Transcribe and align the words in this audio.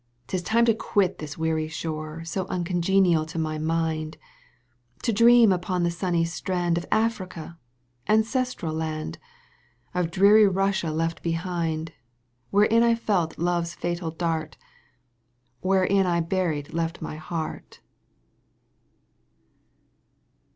'ffis 0.27 0.43
time 0.43 0.65
to 0.65 0.73
quit 0.73 1.19
this 1.19 1.37
weary 1.37 1.67
shore 1.67 2.25
So 2.25 2.47
uncongenial 2.47 3.23
to 3.27 3.37
my 3.37 3.59
mind, 3.59 4.17
To 5.03 5.13
dream 5.13 5.51
upon 5.51 5.83
the 5.83 5.91
sunny 5.91 6.25
strand 6.25 6.75
Of 6.79 6.89
Africa^ 6.89 7.57
ancestral 8.07 8.73
land,*^ 8.73 9.19
Of 9.93 10.09
dreary 10.09 10.45
Eussia 10.49 10.91
left 10.91 11.21
behind, 11.21 11.91
Wherein 12.49 12.81
I 12.81 12.95
felt 12.95 13.37
love's 13.37 13.75
fatal 13.75 14.09
dart. 14.09 14.57
Wherein 15.59 16.07
I 16.07 16.19
buried 16.19 16.73
left 16.73 17.03
my 17.03 17.17
heart. 17.17 17.79